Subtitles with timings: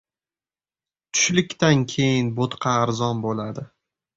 [1.17, 3.69] •Tushlikdan keyin bo‘tqa arzon bo‘ladi.